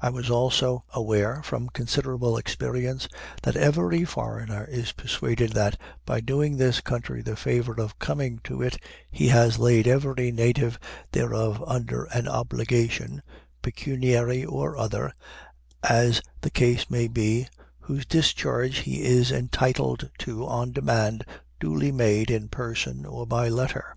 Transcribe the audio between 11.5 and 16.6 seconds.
under an obligation, pecuniary or other, as the